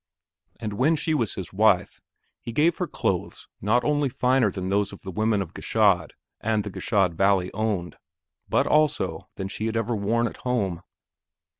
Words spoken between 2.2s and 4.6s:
he gave her clothes not only finer